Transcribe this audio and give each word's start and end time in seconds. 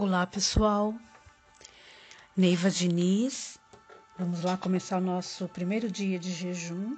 Olá, 0.00 0.24
pessoal. 0.28 0.94
Neiva 2.36 2.70
Diniz. 2.70 3.58
Vamos 4.16 4.44
lá 4.44 4.56
começar 4.56 4.98
o 4.98 5.00
nosso 5.00 5.48
primeiro 5.48 5.90
dia 5.90 6.20
de 6.20 6.30
jejum, 6.30 6.96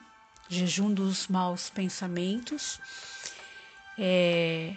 jejum 0.50 0.92
dos 0.92 1.26
maus 1.26 1.70
pensamentos. 1.70 2.78
É, 3.98 4.74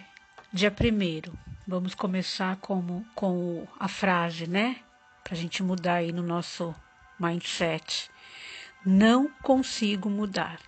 dia 0.50 0.70
primeiro, 0.70 1.38
vamos 1.68 1.94
começar 1.94 2.56
com, 2.62 3.04
com 3.14 3.68
a 3.78 3.88
frase, 3.88 4.46
né? 4.46 4.80
Para 5.22 5.34
a 5.34 5.36
gente 5.36 5.62
mudar 5.62 5.96
aí 5.96 6.10
no 6.10 6.22
nosso 6.22 6.74
mindset. 7.20 8.10
Não 8.86 9.28
consigo 9.42 10.08
mudar. 10.08 10.58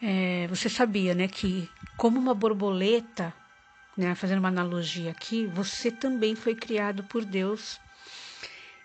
É, 0.00 0.46
você 0.48 0.70
sabia, 0.70 1.14
né, 1.14 1.28
que 1.28 1.68
como 1.98 2.18
uma 2.18 2.34
borboleta 2.34 3.30
né, 4.00 4.14
fazendo 4.14 4.38
uma 4.38 4.48
analogia 4.48 5.10
aqui, 5.10 5.44
você 5.46 5.90
também 5.90 6.34
foi 6.34 6.54
criado 6.54 7.04
por 7.04 7.22
Deus. 7.22 7.78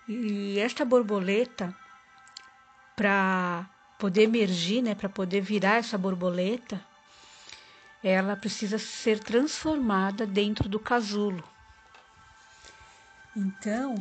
E 0.10 0.60
esta 0.60 0.84
borboleta, 0.84 1.74
para 2.98 3.66
poder 3.98 4.24
emergir, 4.24 4.82
né, 4.82 4.94
para 4.94 5.08
poder 5.08 5.40
virar 5.40 5.78
essa 5.78 5.98
borboleta, 5.98 6.82
ela 8.04 8.36
precisa 8.36 8.78
ser 8.78 9.20
transformada 9.20 10.28
dentro 10.28 10.68
do 10.68 10.80
casulo. 10.80 11.44
Então, 13.34 13.96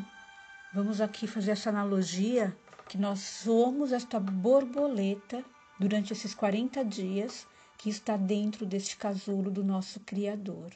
vamos 0.75 1.01
aqui 1.01 1.29
fazer 1.29 1.53
essa 1.53 1.71
analogia 1.71 2.55
que 2.89 2.99
nós 2.99 3.21
somos 3.21 3.93
esta 3.93 4.19
borboleta 4.19 5.45
durante 5.79 6.13
esses 6.13 6.35
40 6.35 6.85
dias 6.85 7.47
que 7.79 7.89
está 7.89 8.17
dentro 8.17 8.67
deste 8.67 8.97
casulo 8.97 9.49
do 9.49 9.63
nosso 9.63 10.01
Criador. 10.01 10.73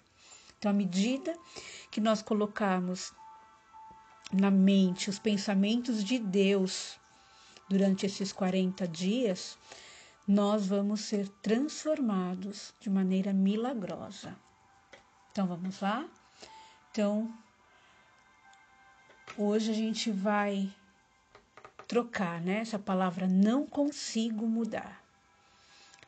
Então, 0.59 0.71
à 0.71 0.75
medida 0.75 1.39
que 1.91 2.01
nós 2.01 2.21
colocarmos 2.21 3.13
na 4.33 4.51
mente 4.51 5.09
os 5.09 5.19
pensamentos 5.19 6.03
de 6.03 6.19
Deus 6.19 6.99
durante 7.69 8.05
esses 8.05 8.33
40 8.33 8.87
dias, 8.89 9.57
nós 10.27 10.67
vamos 10.67 11.03
ser 11.03 11.29
transformados 11.41 12.75
de 12.81 12.91
maneira 12.91 13.33
milagrosa. 13.33 14.37
Então, 15.31 15.47
vamos 15.47 15.81
lá? 15.81 16.07
Então, 16.91 17.33
hoje 19.37 19.71
a 19.71 19.75
gente 19.75 20.11
vai 20.11 20.69
trocar, 21.87 22.41
né? 22.41 22.59
Essa 22.59 22.79
palavra 22.79 23.29
não 23.29 23.65
consigo 23.65 24.47
mudar. 24.47 25.03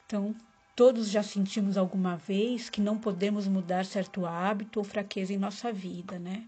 Então, 0.04 0.34
Todos 0.74 1.10
já 1.10 1.22
sentimos 1.22 1.76
alguma 1.76 2.16
vez 2.16 2.70
que 2.70 2.80
não 2.80 2.98
podemos 2.98 3.46
mudar 3.46 3.84
certo 3.84 4.24
hábito 4.24 4.78
ou 4.78 4.84
fraqueza 4.84 5.32
em 5.32 5.38
nossa 5.38 5.72
vida, 5.72 6.18
né? 6.18 6.46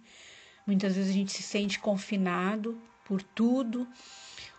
Muitas 0.66 0.94
vezes 0.94 1.10
a 1.10 1.14
gente 1.14 1.32
se 1.32 1.42
sente 1.42 1.78
confinado 1.78 2.80
por 3.04 3.22
tudo 3.22 3.86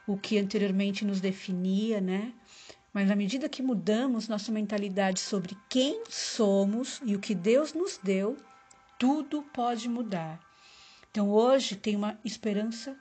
o 0.05 0.17
que 0.17 0.37
anteriormente 0.37 1.05
nos 1.05 1.21
definia, 1.21 2.01
né? 2.01 2.33
Mas 2.93 3.09
à 3.09 3.15
medida 3.15 3.49
que 3.49 3.63
mudamos 3.63 4.27
nossa 4.27 4.51
mentalidade 4.51 5.19
sobre 5.19 5.57
quem 5.67 6.03
somos 6.09 7.01
e 7.03 7.15
o 7.15 7.19
que 7.19 7.33
Deus 7.33 7.73
nos 7.73 7.97
deu, 7.97 8.37
tudo 8.99 9.41
pode 9.41 9.89
mudar. 9.89 10.39
Então 11.09 11.29
hoje 11.29 11.75
tem 11.75 11.95
uma 11.95 12.19
esperança 12.23 12.95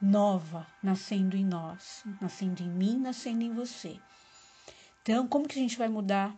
nova 0.00 0.66
nascendo 0.82 1.36
em 1.36 1.44
nós, 1.44 2.02
nascendo 2.20 2.62
em 2.62 2.68
mim, 2.68 2.96
nascendo 2.96 3.42
em 3.42 3.52
você. 3.52 3.98
Então, 5.02 5.26
como 5.26 5.48
que 5.48 5.58
a 5.58 5.62
gente 5.62 5.78
vai 5.78 5.88
mudar 5.88 6.36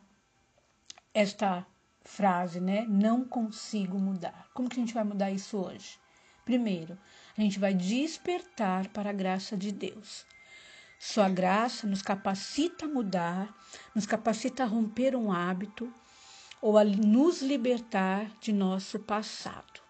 esta 1.13 1.67
frase, 2.05 2.61
né? 2.61 2.87
Não 2.89 3.25
consigo 3.25 3.99
mudar. 3.99 4.49
Como 4.55 4.69
que 4.69 4.79
a 4.79 4.83
gente 4.83 4.95
vai 4.95 5.05
mudar 5.05 5.31
isso 5.31 5.57
hoje? 5.57 5.99
Primeiro, 6.45 6.99
a 7.37 7.41
gente 7.41 7.59
vai 7.59 7.75
despertar 7.75 8.89
para 8.89 9.11
a 9.11 9.13
graça 9.13 9.57
de 9.57 9.73
Deus. 9.73 10.25
Sua 10.99 11.29
graça 11.29 11.87
nos 11.87 12.03
capacita 12.03 12.87
a 12.87 12.89
mudar, 12.89 13.53
nos 13.95 14.07
capacita 14.07 14.63
a 14.63 14.67
romper 14.67 15.17
um 15.17 15.33
hábito 15.33 15.93
ou 16.61 16.79
a 16.79 16.85
nos 16.85 17.43
libertar 17.43 18.31
de 18.41 18.53
nosso 18.53 19.01
passado. 19.01 19.81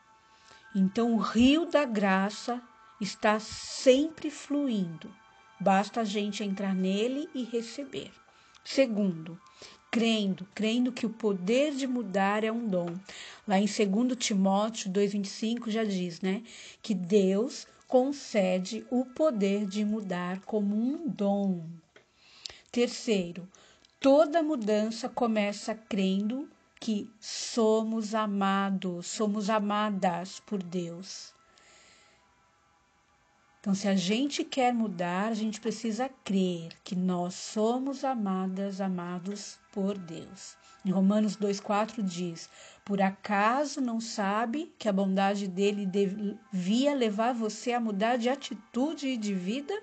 Então, 0.74 1.14
o 1.14 1.18
rio 1.18 1.66
da 1.66 1.84
graça 1.84 2.62
está 2.98 3.38
sempre 3.38 4.30
fluindo. 4.30 5.14
Basta 5.60 6.00
a 6.00 6.04
gente 6.04 6.42
entrar 6.42 6.74
nele 6.74 7.28
e 7.34 7.44
receber. 7.44 8.21
Segundo, 8.64 9.40
crendo, 9.90 10.46
crendo 10.54 10.92
que 10.92 11.04
o 11.04 11.10
poder 11.10 11.74
de 11.74 11.86
mudar 11.86 12.44
é 12.44 12.50
um 12.50 12.66
dom. 12.66 12.94
Lá 13.46 13.58
em 13.58 13.66
2 13.66 14.16
Timóteo 14.16 14.90
2,25 14.90 15.70
já 15.70 15.84
diz, 15.84 16.20
né? 16.20 16.42
Que 16.80 16.94
Deus 16.94 17.66
concede 17.86 18.86
o 18.90 19.04
poder 19.04 19.66
de 19.66 19.84
mudar 19.84 20.40
como 20.46 20.74
um 20.74 21.06
dom. 21.06 21.62
Terceiro, 22.70 23.46
toda 24.00 24.42
mudança 24.42 25.08
começa 25.10 25.74
crendo 25.74 26.48
que 26.80 27.10
somos 27.20 28.14
amados, 28.14 29.08
somos 29.08 29.50
amadas 29.50 30.40
por 30.40 30.62
Deus. 30.62 31.34
Então, 33.62 33.76
se 33.76 33.86
a 33.86 33.94
gente 33.94 34.42
quer 34.42 34.74
mudar, 34.74 35.28
a 35.28 35.34
gente 35.34 35.60
precisa 35.60 36.10
crer 36.24 36.70
que 36.82 36.96
nós 36.96 37.34
somos 37.34 38.02
amadas, 38.02 38.80
amados 38.80 39.56
por 39.70 39.96
Deus. 39.96 40.56
Em 40.84 40.90
Romanos 40.90 41.36
2,4 41.36 42.02
diz: 42.02 42.50
Por 42.84 43.00
acaso 43.00 43.80
não 43.80 44.00
sabe 44.00 44.74
que 44.76 44.88
a 44.88 44.92
bondade 44.92 45.46
dele 45.46 45.86
devia 45.86 46.92
levar 46.92 47.32
você 47.32 47.72
a 47.72 47.78
mudar 47.78 48.16
de 48.16 48.28
atitude 48.28 49.06
e 49.06 49.16
de 49.16 49.32
vida? 49.32 49.80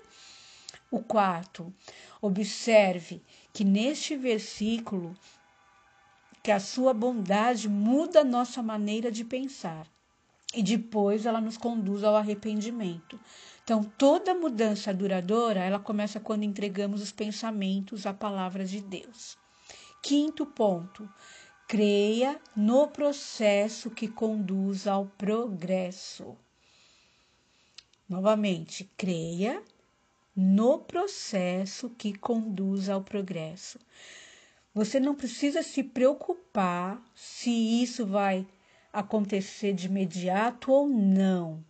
O 0.90 1.00
quarto, 1.00 1.72
observe 2.20 3.22
que 3.50 3.64
neste 3.64 4.14
versículo 4.14 5.14
que 6.42 6.50
a 6.50 6.60
sua 6.60 6.92
bondade 6.92 7.66
muda 7.66 8.20
a 8.20 8.24
nossa 8.24 8.62
maneira 8.62 9.10
de 9.10 9.24
pensar 9.24 9.86
e 10.54 10.62
depois 10.62 11.26
ela 11.26 11.40
nos 11.40 11.56
conduz 11.56 12.02
ao 12.02 12.16
arrependimento. 12.16 13.18
Então, 13.70 13.84
toda 13.84 14.34
mudança 14.34 14.92
duradoura, 14.92 15.60
ela 15.60 15.78
começa 15.78 16.18
quando 16.18 16.42
entregamos 16.42 17.00
os 17.00 17.12
pensamentos 17.12 18.04
à 18.04 18.12
palavra 18.12 18.64
de 18.64 18.80
Deus. 18.80 19.38
Quinto 20.02 20.44
ponto, 20.44 21.08
creia 21.68 22.40
no 22.56 22.88
processo 22.88 23.88
que 23.88 24.08
conduz 24.08 24.88
ao 24.88 25.06
progresso. 25.06 26.36
Novamente, 28.08 28.90
creia 28.96 29.62
no 30.34 30.80
processo 30.80 31.90
que 31.90 32.12
conduz 32.12 32.88
ao 32.88 33.04
progresso. 33.04 33.78
Você 34.74 34.98
não 34.98 35.14
precisa 35.14 35.62
se 35.62 35.84
preocupar 35.84 37.00
se 37.14 37.50
isso 37.80 38.04
vai 38.04 38.44
acontecer 38.92 39.72
de 39.74 39.86
imediato 39.86 40.72
ou 40.72 40.88
não. 40.88 41.69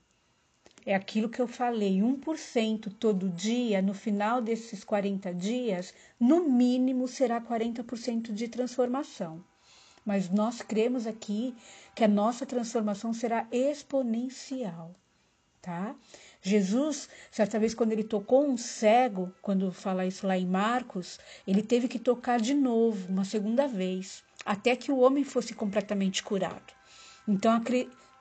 É 0.86 0.94
aquilo 0.94 1.28
que 1.28 1.40
eu 1.40 1.46
falei, 1.46 1.98
1% 1.98 2.92
todo 2.98 3.28
dia, 3.28 3.82
no 3.82 3.92
final 3.92 4.40
desses 4.40 4.82
40 4.82 5.34
dias, 5.34 5.92
no 6.18 6.48
mínimo 6.48 7.06
será 7.06 7.40
40% 7.40 8.32
de 8.32 8.48
transformação. 8.48 9.44
Mas 10.04 10.30
nós 10.30 10.62
cremos 10.62 11.06
aqui 11.06 11.54
que 11.94 12.02
a 12.02 12.08
nossa 12.08 12.46
transformação 12.46 13.12
será 13.12 13.46
exponencial, 13.52 14.94
tá? 15.60 15.94
Jesus, 16.40 17.10
certa 17.30 17.58
vez, 17.58 17.74
quando 17.74 17.92
ele 17.92 18.04
tocou 18.04 18.48
um 18.48 18.56
cego, 18.56 19.30
quando 19.42 19.70
fala 19.70 20.06
isso 20.06 20.26
lá 20.26 20.38
em 20.38 20.46
Marcos, 20.46 21.20
ele 21.46 21.62
teve 21.62 21.86
que 21.86 21.98
tocar 21.98 22.40
de 22.40 22.54
novo, 22.54 23.12
uma 23.12 23.26
segunda 23.26 23.68
vez, 23.68 24.24
até 24.44 24.74
que 24.74 24.90
o 24.90 25.00
homem 25.00 25.22
fosse 25.22 25.52
completamente 25.52 26.22
curado. 26.22 26.72
Então, 27.28 27.52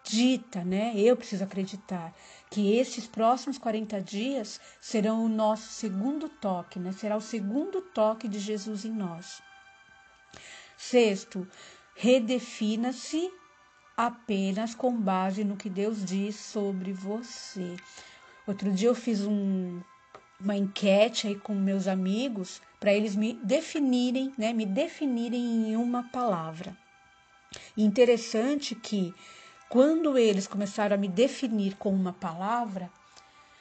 acredita, 0.10 0.64
né? 0.64 0.94
Eu 0.96 1.16
preciso 1.16 1.44
acreditar 1.44 2.14
que 2.50 2.76
esses 2.76 3.06
próximos 3.06 3.60
40 3.60 4.02
dias 4.02 4.60
serão 4.82 5.24
o 5.24 5.30
nosso 5.30 5.70
segundo 5.70 6.28
toque, 6.28 6.80
né? 6.80 6.92
Será 6.92 7.16
o 7.16 7.22
segundo 7.22 7.82
toque 7.82 8.28
de 8.28 8.40
Jesus 8.40 8.86
em 8.86 8.92
nós. 8.92 9.42
Sexto, 10.76 11.48
redefina-se 11.96 13.30
apenas 13.96 14.74
com 14.74 15.00
base 15.00 15.44
no 15.44 15.56
que 15.56 15.70
Deus 15.70 16.04
diz 16.04 16.36
sobre 16.36 16.92
você. 16.92 17.76
Outro 18.48 18.72
dia 18.72 18.90
eu 18.90 18.96
fiz 18.96 19.22
um, 19.22 19.80
uma 20.40 20.56
enquete 20.56 21.28
aí 21.28 21.36
com 21.36 21.54
meus 21.54 21.88
amigos 21.88 22.62
para 22.80 22.94
eles 22.94 23.16
me 23.16 23.34
definirem, 23.44 24.34
né, 24.38 24.54
me 24.54 24.66
definirem 24.66 25.70
em 25.70 25.76
uma 25.76 26.04
palavra. 26.10 26.76
Interessante 27.76 28.74
que 28.74 29.14
quando 29.69 30.18
eles 30.18 30.48
começaram 30.48 30.95
a 30.95 31.00
me 31.00 31.07
definir 31.07 31.75
com 31.77 31.94
uma 31.94 32.12
palavra, 32.12 32.92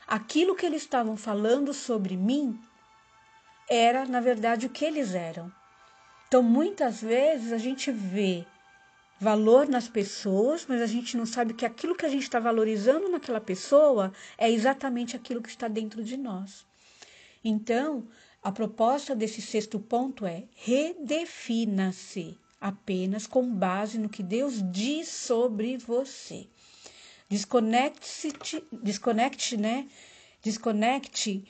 aquilo 0.06 0.56
que 0.56 0.64
eles 0.64 0.80
estavam 0.80 1.18
falando 1.18 1.74
sobre 1.74 2.16
mim 2.16 2.58
era, 3.68 4.06
na 4.06 4.18
verdade, 4.18 4.64
o 4.64 4.70
que 4.70 4.86
eles 4.86 5.14
eram. 5.14 5.52
Então, 6.26 6.42
muitas 6.42 7.02
vezes 7.02 7.52
a 7.52 7.58
gente 7.58 7.92
vê 7.92 8.46
valor 9.20 9.68
nas 9.68 9.86
pessoas, 9.86 10.64
mas 10.66 10.80
a 10.80 10.86
gente 10.86 11.14
não 11.14 11.26
sabe 11.26 11.52
que 11.52 11.66
aquilo 11.66 11.94
que 11.94 12.06
a 12.06 12.08
gente 12.08 12.22
está 12.22 12.40
valorizando 12.40 13.10
naquela 13.10 13.40
pessoa 13.40 14.10
é 14.38 14.50
exatamente 14.50 15.14
aquilo 15.14 15.42
que 15.42 15.50
está 15.50 15.68
dentro 15.68 16.02
de 16.02 16.16
nós. 16.16 16.64
Então, 17.44 18.08
a 18.42 18.50
proposta 18.50 19.14
desse 19.14 19.42
sexto 19.42 19.78
ponto 19.78 20.24
é 20.24 20.44
redefina-se 20.54 22.38
apenas 22.60 23.26
com 23.26 23.54
base 23.54 23.98
no 23.98 24.08
que 24.08 24.22
Deus 24.22 24.62
diz 24.70 25.08
sobre 25.08 25.76
você. 25.76 26.46
Desconecte-se, 27.28 28.32
desconecte, 28.72 29.56
né? 29.56 29.88
Desconecte 30.42 31.44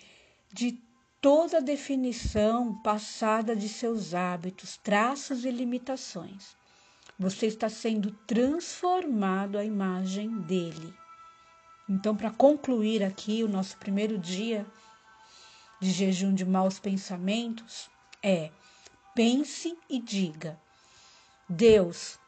de 0.52 0.82
toda 1.20 1.60
definição 1.60 2.80
passada 2.82 3.54
de 3.54 3.68
seus 3.68 4.14
hábitos, 4.14 4.76
traços 4.76 5.44
e 5.44 5.50
limitações. 5.50 6.56
Você 7.18 7.46
está 7.46 7.68
sendo 7.68 8.12
transformado 8.26 9.58
à 9.58 9.64
imagem 9.64 10.40
dele. 10.42 10.94
Então, 11.88 12.14
para 12.14 12.30
concluir 12.30 13.02
aqui 13.02 13.42
o 13.42 13.48
nosso 13.48 13.76
primeiro 13.78 14.18
dia 14.18 14.66
de 15.80 15.90
jejum 15.90 16.34
de 16.34 16.44
maus 16.44 16.78
pensamentos, 16.78 17.88
é 18.22 18.50
pense 19.14 19.76
e 19.88 20.00
diga: 20.00 20.60
Deus 21.48 22.18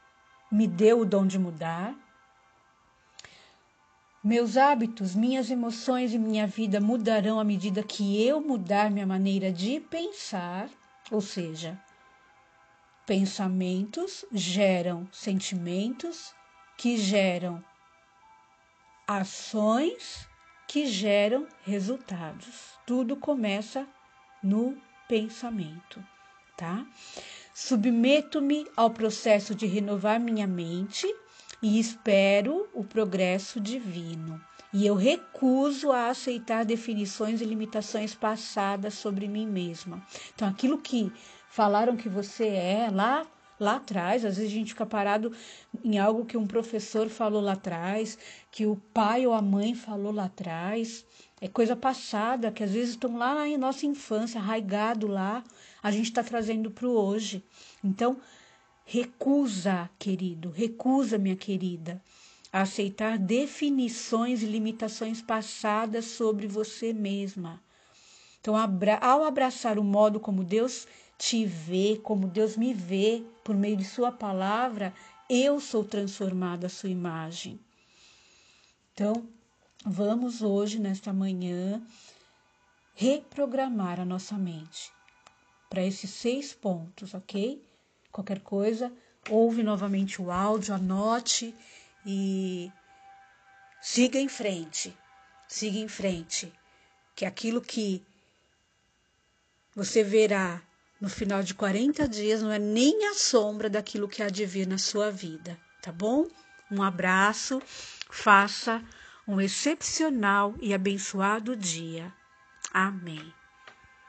me 0.51 0.67
deu 0.67 1.01
o 1.01 1.05
dom 1.05 1.27
de 1.27 1.39
mudar. 1.39 1.95
Meus 4.23 4.57
hábitos, 4.57 5.15
minhas 5.15 5.51
emoções 5.51 6.13
e 6.13 6.19
minha 6.19 6.47
vida 6.47 6.81
mudarão 6.81 7.41
à 7.41 7.45
medida 7.45 7.83
que 7.83 8.23
eu 8.23 8.41
mudar 8.41 8.91
minha 8.91 9.07
maneira 9.07 9.53
de 9.53 9.81
pensar, 9.81 10.69
ou 11.11 11.21
seja, 11.21 11.81
Pensamentos 13.11 14.25
geram 14.31 15.09
sentimentos, 15.11 16.33
que 16.77 16.97
geram 16.97 17.61
ações, 19.05 20.29
que 20.69 20.87
geram 20.87 21.49
resultados. 21.63 22.79
Tudo 22.87 23.17
começa 23.17 23.85
no 24.41 24.81
pensamento, 25.09 26.01
tá? 26.61 26.87
Submeto-me 27.55 28.67
ao 28.77 28.91
processo 28.91 29.55
de 29.55 29.67
renovar 29.67 30.21
minha 30.21 30.47
mente 30.47 31.07
e 31.63 31.81
espero 31.81 32.69
o 32.75 32.85
progresso 32.85 33.59
divino. 33.59 34.39
E 34.73 34.87
eu 34.87 34.95
recuso 34.95 35.91
a 35.91 36.11
aceitar 36.11 36.65
definições 36.65 37.41
e 37.41 37.45
limitações 37.45 38.15
passadas 38.15 38.95
sobre 38.95 39.27
mim 39.27 39.47
mesma. 39.47 40.05
Então, 40.35 40.47
aquilo 40.47 40.79
que 40.79 41.11
falaram 41.49 41.97
que 41.97 42.09
você 42.09 42.47
é 42.47 42.89
lá 42.93 43.27
lá 43.61 43.77
atrás, 43.77 44.25
às 44.25 44.39
vezes 44.39 44.51
a 44.51 44.55
gente 44.55 44.71
fica 44.71 44.87
parado 44.87 45.33
em 45.85 45.99
algo 45.99 46.25
que 46.25 46.37
um 46.37 46.47
professor 46.47 47.09
falou 47.11 47.43
lá 47.43 47.53
atrás, 47.53 48.19
que 48.51 48.65
o 48.65 48.75
pai 48.75 49.27
ou 49.27 49.35
a 49.35 49.43
mãe 49.43 49.75
falou 49.75 50.11
lá 50.11 50.25
atrás, 50.25 51.05
é 51.41 51.47
coisa 51.47 51.77
passada, 51.77 52.51
que 52.51 52.65
às 52.65 52.73
vezes 52.73 52.91
estão 52.91 53.17
lá 53.17 53.35
na 53.35 53.59
nossa 53.59 53.85
infância, 53.85 54.41
arraigado 54.41 55.07
lá, 55.07 55.45
a 55.83 55.91
gente 55.91 56.07
está 56.07 56.23
trazendo 56.25 56.71
para 56.71 56.89
o 56.89 56.93
hoje. 56.93 57.45
Então, 57.85 58.19
recusa, 58.85 59.89
querido, 59.99 60.51
recusa, 60.51 61.19
minha 61.19 61.37
querida, 61.37 62.03
a 62.53 62.63
aceitar 62.63 63.19
definições 63.19 64.43
e 64.43 64.47
limitações 64.47 65.23
passadas 65.23 66.07
sobre 66.07 66.47
você 66.47 66.93
mesma. 66.93 67.61
Então, 68.41 68.55
ao 69.01 69.25
abraçar 69.25 69.79
o 69.79 69.85
modo 69.85 70.19
como 70.19 70.43
Deus 70.43 70.87
te 71.19 71.45
vê, 71.45 72.01
como 72.03 72.27
Deus 72.27 72.57
me 72.57 72.73
vê 72.73 73.23
por 73.45 73.55
meio 73.55 73.77
de 73.77 73.85
Sua 73.85 74.11
palavra, 74.11 74.95
eu 75.29 75.61
sou 75.61 75.85
transformada 75.85 76.67
à 76.67 76.71
Sua 76.71 76.89
imagem. 76.89 77.61
Então, 78.95 79.29
vamos 79.85 80.41
hoje, 80.41 80.79
nesta 80.79 81.13
manhã, 81.13 81.83
reprogramar 82.95 84.01
a 84.01 84.05
nossa 84.05 84.37
mente 84.39 84.91
para 85.69 85.85
esses 85.85 86.11
seis 86.11 86.55
pontos, 86.55 87.13
ok? 87.13 87.63
Qualquer 88.11 88.41
coisa, 88.41 88.93
ouve 89.29 89.63
novamente 89.63 90.21
o 90.21 90.31
áudio, 90.31 90.75
anote 90.75 91.55
e 92.05 92.73
siga 93.81 94.19
em 94.19 94.29
frente. 94.29 94.97
Siga 95.47 95.79
em 95.79 95.89
frente, 95.89 96.53
que 97.15 97.25
aquilo 97.25 97.61
que 97.61 98.03
você 99.75 100.03
verá 100.03 100.63
no 101.01 101.09
final 101.09 101.43
de 101.43 101.55
40 101.55 102.07
dias 102.07 102.43
não 102.43 102.53
é 102.53 102.59
nem 102.59 103.09
a 103.09 103.15
sombra 103.15 103.71
daquilo 103.71 104.09
que 104.09 104.23
há 104.23 104.29
de 104.29 104.45
vir 104.45 104.67
na 104.67 104.79
sua 104.79 105.11
vida, 105.11 105.59
tá 105.81 105.91
bom? 105.91 106.29
Um 106.71 106.83
abraço, 106.83 107.61
faça 108.11 108.83
um 109.27 109.41
excepcional 109.41 110.55
e 110.61 110.75
abençoado 110.75 111.57
dia. 111.57 112.13
Amém. 112.73 113.33